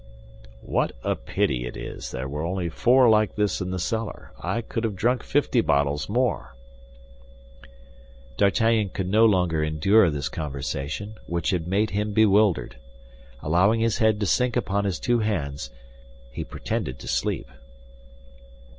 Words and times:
"What 0.65 0.93
a 1.03 1.15
pity 1.15 1.67
it 1.67 1.77
is 1.77 2.09
there 2.09 2.27
were 2.27 2.43
only 2.43 2.69
four 2.69 3.07
like 3.07 3.35
this 3.35 3.61
in 3.61 3.69
the 3.69 3.77
cellar. 3.77 4.31
I 4.41 4.61
could 4.61 4.83
have 4.83 4.95
drunk 4.95 5.21
fifty 5.21 5.61
bottles 5.61 6.09
more." 6.09 6.55
D'Artagnan 8.35 8.89
could 8.89 9.07
no 9.07 9.27
longer 9.27 9.63
endure 9.63 10.09
this 10.09 10.27
conversation, 10.27 11.17
which 11.27 11.51
had 11.51 11.67
made 11.67 11.91
him 11.91 12.13
bewildered. 12.13 12.77
Allowing 13.43 13.79
his 13.81 13.99
head 13.99 14.19
to 14.21 14.25
sink 14.25 14.57
upon 14.57 14.85
his 14.85 14.99
two 14.99 15.19
hands, 15.19 15.69
he 16.31 16.43
pretended 16.43 16.97
to 16.97 17.07
sleep. 17.07 17.47